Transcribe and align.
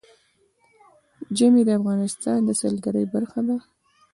ژمی 1.37 1.61
د 1.65 1.69
افغانستان 1.79 2.39
د 2.43 2.49
سیلګرۍ 2.59 3.05
برخه 3.13 3.39
ده. 3.47 3.57